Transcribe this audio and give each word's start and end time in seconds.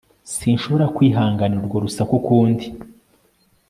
Sinshobora 0.35 0.85
kwihanganira 0.95 1.59
urwo 1.61 1.77
rusaku 1.85 2.13
ukundi 2.19 2.65